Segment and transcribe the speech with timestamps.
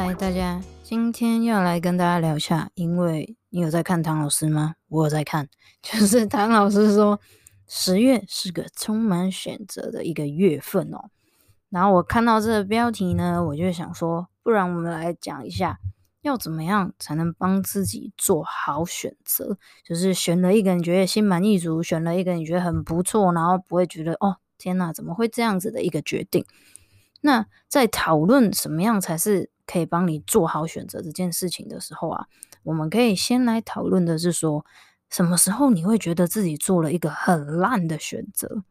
[0.00, 4.76] 嗨大家今天要来跟大家聊一下，因为你有在看唐老师吗？
[4.86, 5.48] 我有在看，
[5.82, 7.18] 就是唐老师说
[7.66, 11.10] 十月是个充满选择的一个月份哦。
[11.68, 15.80] 然后我看到这个标题呢，我就想说，不然我们来讲一下，
[16.22, 19.58] 要怎么样才能帮自己做好选择？
[19.84, 26.44] 就是选了一个你觉得心满意足，选了一个你觉得很不错，然后不会觉得哦天哪，怎么会这样子的一个决定？
[27.20, 29.50] 那在讨论什么样才是？
[29.70, 32.26] 可以帮你做好选择这件事情的时候啊，
[32.62, 34.64] 我们可以先来讨论的是说，
[35.10, 38.64] 什么时候你会觉得自己做了一个很烂的选择？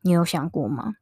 [0.00, 0.94] 你有想过吗？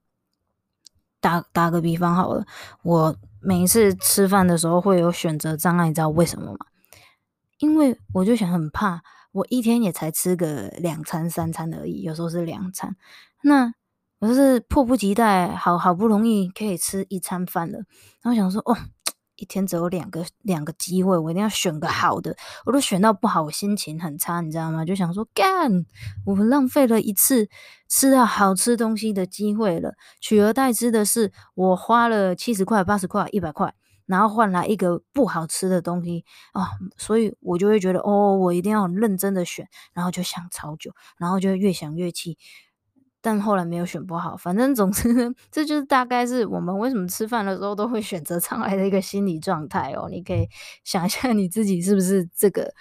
[1.20, 2.44] 打打个比方好了，
[2.82, 6.58] 我每一次吃饭的时候会有选择障碍，你知道为什么吗？
[7.58, 12.96] 因为我就想很怕，我一天也才吃个两餐三餐而已，有时候是两餐，
[13.42, 13.72] 那
[14.18, 17.78] 我就是迫不及待，好好不容易可以吃一餐饭了，
[18.22, 18.76] 然后想说哦。
[19.36, 22.36] 一天只有两个两个机会，我一定要选个好的。
[22.64, 24.84] 我都选到不好，我心情很差，你知道吗？
[24.84, 25.84] 就想说干，
[26.24, 27.48] 我浪费了一次
[27.88, 29.94] 吃到好吃东西的机会了。
[30.20, 33.74] 取而代之的是，我花了七十块、八十块、一百块，
[34.06, 42.38] 然后换来一个不好吃的东西哦，所以我就会觉得哦，我一定要认真的选，然后就想超久，然后就越想越气。
[43.26, 50.08] 但后来没有选不好，反正总之，这就是大概是我们为什么吃饭的时候都会选择障碍的一个心理状态哦。
[50.08, 50.48] 你可以
[50.84, 52.72] 想一下你自己是不是这个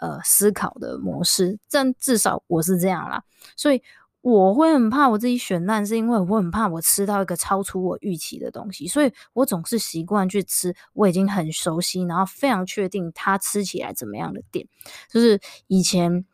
[0.00, 3.22] 呃思考的模式，但至少我是这样啦。
[3.54, 3.82] 所以
[4.22, 14.66] 我会很怕我自己选烂，是因为我很怕我吃到一个超出我预期的东西，所以我总是习惯去吃我已经很熟悉，然后非常确定它吃起来怎么样的店。
[15.10, 16.24] 就是以前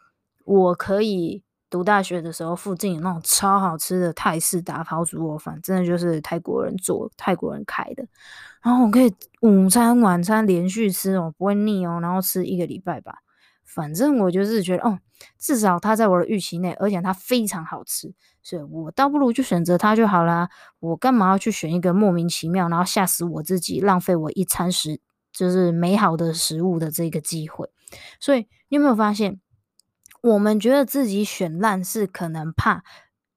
[0.44, 1.42] 我可以。
[1.68, 8.06] 读大学的时候，附近有那种超好吃的泰式打抛猪肉饭，真的就是泰国人做、泰国人开的。
[8.62, 13.18] 然后我可以午餐、晚餐连续吃哦，不会腻哦，然后吃一个礼拜吧。
[13.64, 14.98] 反正我就是觉得，哦，
[15.38, 20.48] 至少它在我的预期内，而且它非常好吃，所以我倒不如就选择它就好啦。
[20.80, 25.00] 我干嘛要去选一个莫名其妙，然后吓死我自己，浪费我一餐食，
[25.32, 27.68] 就是美好的食物的这个机会？
[28.18, 29.40] 所以你有没有发现？
[30.26, 32.82] 我们觉得自己选烂是可能怕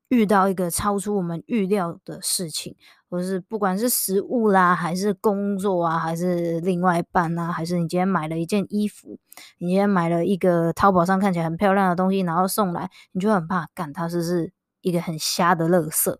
[0.07, 2.75] 遇到一个超出我们预料的事情，
[3.07, 9.19] 或是不管是食物啦，还是工作啊，还是另外一半啊，还是你今天买了一件衣服，
[9.59, 14.51] 你今天买了一个淘宝上看起来很漂亮的东西，然后送来，你就很怕，干它是不是
[14.81, 16.17] 一个很瞎的垃圾？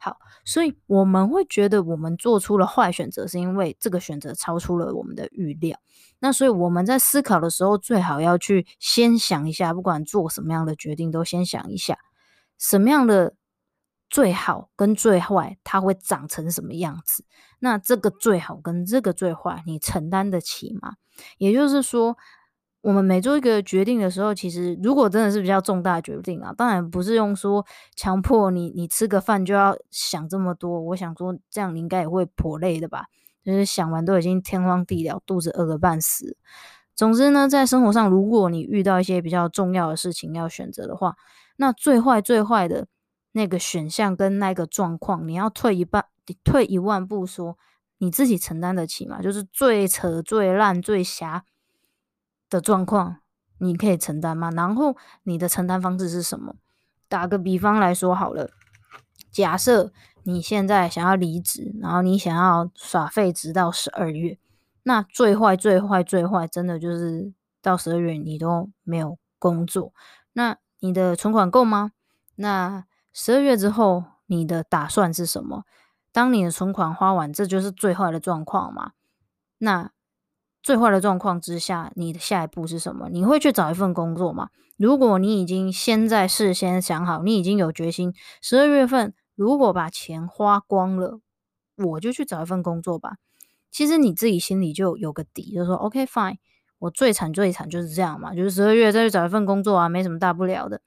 [0.00, 0.16] 好，
[0.48, 5.78] 所以我们会觉得我们做出了坏选择，是因为这个选择超出了我们的预料。
[6.20, 11.98] 那所以我们在思考的时候，最好要去先想一下，不管做什么样的决定，都先想一下
[12.56, 13.34] 什么样的
[14.08, 17.26] 最好跟最坏，它会长成什么样子。
[17.58, 20.94] 那这个最好跟这个最坏，你承担得起吗？
[21.36, 22.16] 也就是说。
[22.88, 30.80] 我们每做一个决定的时候，其实如果真的是比较重大决定啊，当然不是用说强迫你，你吃个饭就要想这么多。
[30.80, 33.04] 我想说，这样你应该也会颇累的吧？
[33.44, 36.38] 就是想完都已经天荒地老，肚子饿个半死。
[36.96, 41.14] 总之呢，在生活上，如果你遇到一些比较重要的事情要选择的话，
[41.58, 42.86] 那最坏最坏的
[43.32, 46.06] 那个选项跟那个状况，你要退一半，
[46.42, 47.58] 退一万步说，
[47.98, 49.20] 你自己承担得起吗？
[49.20, 51.44] 就是最扯、最烂、最瞎。
[52.50, 53.18] 的状况，
[53.58, 54.50] 你可以承担吗？
[54.50, 56.56] 然后你的承担方式是什么？
[57.08, 58.50] 打个比方来说好了，
[59.30, 59.92] 假设
[60.24, 64.38] 你现在想要离职，然后你想要耍废直到十二月，
[64.82, 69.92] 那最坏、最坏、最坏，真的就是到十二月你都没有工作，
[70.34, 71.92] 那你的存款够吗？
[72.36, 75.64] 那十二月之后你的打算是什么？
[76.12, 78.92] 当你的存款花完，这就是最坏的状况嘛。
[79.58, 79.90] 那
[80.62, 83.08] 最坏的状况之下，你的下一步是什么？
[83.10, 84.48] 你会去找一份工作吗？
[84.76, 88.12] 如果你已经先在事先想好，你已经有决心，
[88.42, 91.20] 十二月份如果把钱花光了，
[91.76, 93.16] 我就去找一份工作吧。
[93.70, 96.36] 其实你自己心里就有个底，就说，OK fine，
[96.78, 100.80] 我最惨最惨就是这样嘛，就是十二月再去找一份工作啊，没什么大不了的。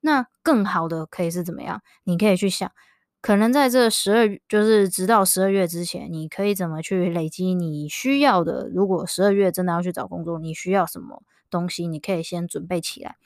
[0.00, 1.80] 那更好的可以是怎么样？
[2.04, 2.70] 你可以去想。
[3.24, 8.68] 可能在这十二，就是直到十二月之前，你可以怎么去累积你需要的？
[8.68, 11.86] 如果十二月真的要去找工作，你需要什么东西？
[11.86, 13.16] 你可以先准备起来，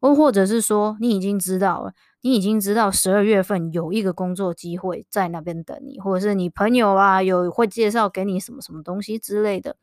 [0.00, 1.92] 或或者是说，你已经知道了，
[2.22, 9.76] 你已经知道十二月份有一个工作机会在那边等你，或者是你朋友啊有会介绍给你什么什么东西之类的，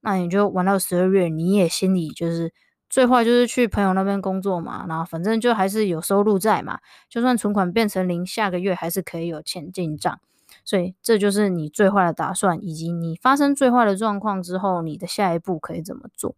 [0.00, 2.54] 那你就玩到十二月，你也心里就是。
[2.88, 10.20] 最坏就是去朋友那边工作嘛，然后反正就还是有收入在嘛，就算存款变成零，下个月还是可以有钱进账，
[10.64, 16.34] 所以这就是你最坏的打算，以及你发生最坏的状况之后，你的下一步可以怎么做？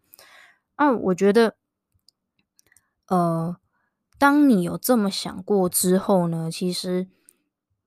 [0.77, 1.55] 啊，我觉得，
[3.09, 3.57] 呃，
[4.19, 7.09] 当你有这么想过之后呢，其实。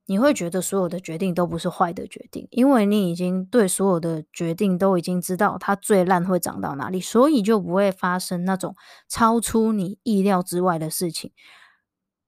[0.06, 8.76] 你会觉得所有的决定都不是坏的决定，因为你已经对所有的决定都已经知道它最烂会长到哪里，所以就不会发生那种
[9.08, 11.32] 超出你意料之外的事情。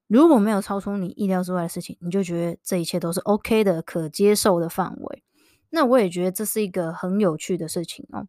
[0.07, 5.23] 如果没有超出你意料之外的事情，你就觉得这一切都是 OK 的、可接受的范围。
[5.71, 8.27] 那我也觉得这是一个很有趣的事情哦。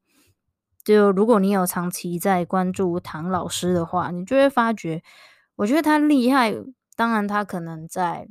[0.83, 5.05] 就如果你有长期在关注唐老师的话，你就会发觉，
[5.55, 6.53] 我觉得他厉害。
[6.97, 8.27] 当然，他可能在。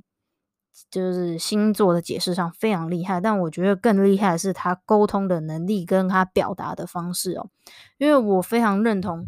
[0.91, 7.49] 就是星座的解释上非常厉害，但我觉得更厉害的是他沟通的能力跟他表达的方式哦。
[7.97, 9.27] 因为我非常认同，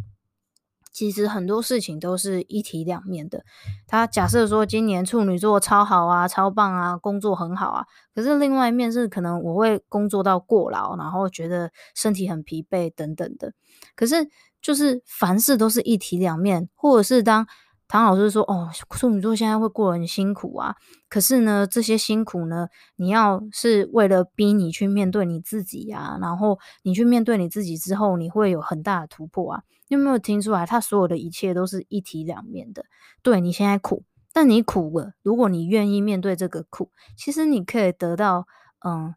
[0.92, 3.44] 其实很多事情都是一体两面的。
[3.88, 13.54] 他假设说今年处女座超好啊、超棒啊、工作很好啊，可是另外一面是可能我会工作到过劳，然后觉得身体很疲惫等等的。
[13.96, 14.30] 可是
[14.62, 17.48] 就是凡事都是一体两面，或者是当。
[17.90, 20.76] 唐老师说：“哦，处女座现在会过得很辛苦啊。
[21.08, 22.68] 可是呢，这些辛苦呢，
[22.98, 29.64] 你要是为了逼你去面对你自己啊，然后你去面对你自己之后，你会有很大的突破啊。
[29.88, 30.66] 你有没有听出来？
[30.66, 32.84] 他所有的一切都是一体两面的。
[33.22, 38.48] 对，你现在苦，但你苦了，如果你愿意面对这个苦，其实你可以得到
[38.86, 39.16] 嗯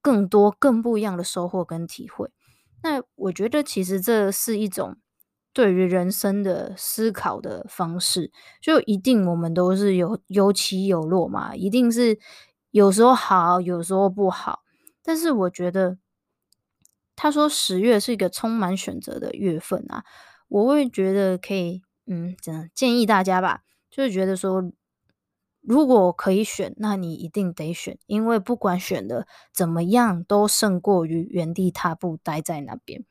[0.00, 2.30] 更多、更不一样的收获跟体会。
[2.82, 4.96] 那我觉得，其实这是一种。”
[5.56, 8.30] 对于人生的思考的方式，
[8.60, 12.18] 就一定我们都是有有起有落嘛，一定是
[12.72, 14.64] 有时候好，有时候不好。
[15.02, 15.96] 但是我觉得，
[17.16, 20.04] 他说十月是一个充满选择的月份啊，
[20.48, 24.70] 我会觉得可以，嗯，这样建议大家吧，就是觉得说，
[25.62, 33.06] 如果可以选，那你一定得选，因为不管选的怎么样，都胜过于原地踏步待在那边。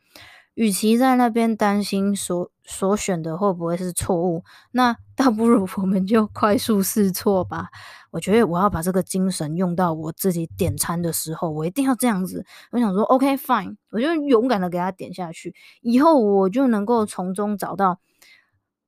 [0.55, 7.67] 与其在那边担心所所选的会不会是错误，那倒不如我们就快速试错吧。
[8.11, 12.45] 我觉得我要把这个精神用到我自己点餐的时候，我一定要这样子。
[12.71, 17.99] 我想说，OK fine，我就勇敢的给他点下去，以后我就能够从中找到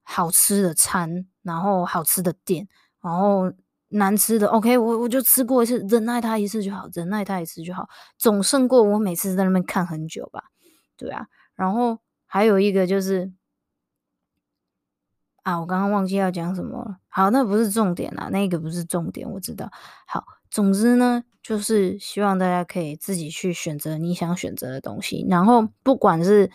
[0.03, 2.69] 好吃的餐，然后好吃的店，
[3.01, 3.51] 然后
[3.89, 10.45] 难吃的 OK，我我就吃过一次，忍耐他一次就好，忍耐他一次就好，总胜过我每次在那边看很久吧。
[10.95, 11.27] 对啊。
[11.57, 13.33] 然后还有一个就是
[15.43, 16.97] 啊，我刚刚忘记要讲什么了。
[17.07, 19.69] 好，那不是重点啦，那个不是重点，我知道。
[20.05, 25.25] 好，总之呢，就是希望大家可以自己去选择你想选择的东西。
[25.29, 26.51] 然后不管是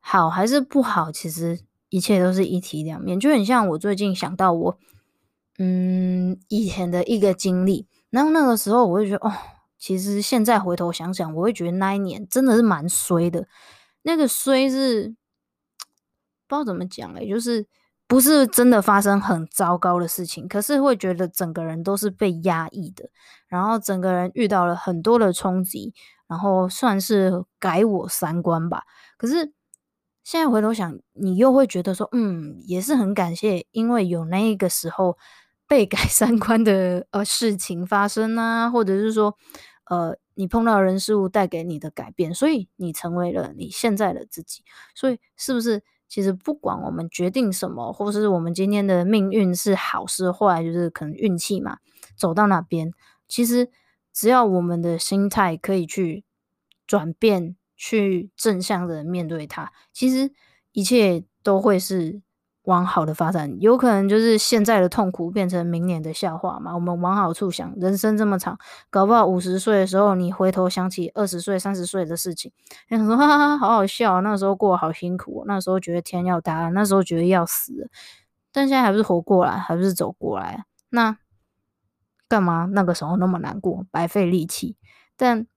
[0.00, 1.60] 好还是不好，其实
[1.90, 3.20] 一切都是一体两面。
[3.20, 4.78] 就很像我最近想到我
[5.58, 9.32] 嗯以前的一个经历，然后那个时候我会觉得哦，
[9.76, 13.46] 其实现在回头想想，我会觉得那一年真的是蛮衰的。
[14.02, 15.14] 那个衰是
[16.48, 17.66] 不知道怎么讲哎，就是
[18.06, 23.08] 不是真的发生很糟糕的事情，可是会觉得整个人都是被压抑的，
[23.46, 25.94] 然后整个人遇到了很多的冲击，
[26.26, 28.84] 然后算是改我三观吧。
[29.16, 29.52] 可是
[30.24, 35.16] 现在回头想，你又会觉得说，嗯，也是很感谢，因为有那个时候
[35.66, 39.36] 被改 三观的呃事情发生啊，或者是说
[39.86, 40.16] 呃。
[40.34, 44.62] 你碰到人事物带给你的改变，所以你成为了你现在的自己。
[44.94, 51.78] 所以是不是其实不管我们决定什么，或是我们今天的命运是好是坏，就是可能运气嘛，
[52.16, 52.92] 走到哪边，
[53.28, 53.70] 其实
[54.12, 56.24] 只要我们的心态可以去
[56.86, 60.32] 转变，去正向的面对它，其实
[60.72, 62.20] 一切都会是
[62.64, 66.72] 往好的发展，有可能就是现在的痛苦变成明年的笑话嘛。
[66.72, 68.56] 我们往好处想，人生这么长，
[68.88, 72.52] 搞不好五十岁的时候，你回头想起二十岁、三十岁的事情，
[72.88, 77.90] 你想说哈哈，好好笑，那时候过好辛苦，那时候觉得天要塌，那时候觉得要死，
[78.52, 81.16] 但现在还不是活过来，还不是走过来，那
[82.28, 84.76] 干嘛那个时候那么难过，白费力气？
[85.16, 85.48] 但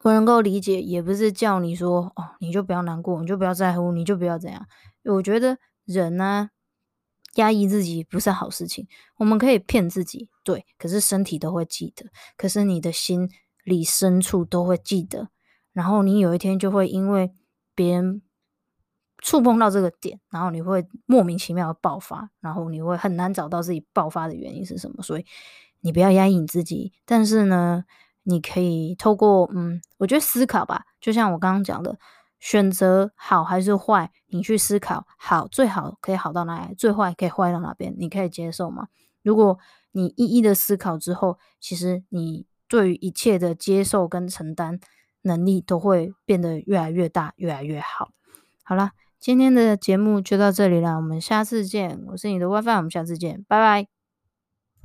[0.00, 4.66] 我能够理解，也不是叫你说哦，你就不要难过，你就不要在乎，你就不要这样。
[5.04, 5.58] 我觉得。
[5.84, 6.50] 人呢、啊，
[7.34, 8.86] 压抑自己不是好事情。
[9.16, 13.30] 我们可以骗自己，对，可是身体都会记得，可是你的心
[13.64, 15.28] 里深处都会记得。
[15.72, 17.32] 然后你有一天就会因为
[17.74, 18.22] 别人
[19.18, 25.02] 触碰到这个点，然后你会莫名其妙的爆发，然后你会很难找到自己爆发的原因是什么。
[25.02, 25.24] 所以
[25.80, 27.84] 你不要压抑你自己，但是呢，
[28.24, 31.98] 你可以透过嗯，我觉得思考吧，就像我刚刚讲的。
[32.42, 35.06] 选择好还是坏，你去思考。
[35.16, 36.74] 好，最好可以好到哪里？
[36.74, 37.94] 最坏可以坏到哪边？
[37.96, 38.88] 你可以接受吗？
[39.22, 39.60] 如果
[39.92, 44.80] 你一一的思考之后，其实你对于一切的接受跟承担
[45.22, 48.10] 能力都会变得越来越大，越来越好。
[48.64, 52.02] 好啦，今天的节目就到这里了，我们下次见。
[52.08, 54.01] 我是你的 WiFi，我们下次见，拜拜。